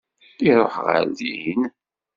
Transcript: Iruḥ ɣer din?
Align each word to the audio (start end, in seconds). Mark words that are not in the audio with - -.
Iruḥ 0.47 0.75
ɣer 0.85 1.03
din? 1.17 1.61